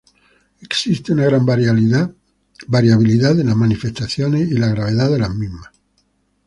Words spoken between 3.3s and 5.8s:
en las manifestaciones y la gravedad de las mismas.